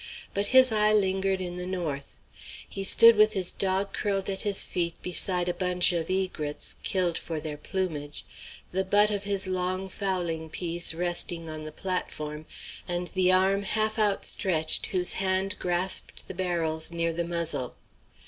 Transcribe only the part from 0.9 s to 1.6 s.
lingered in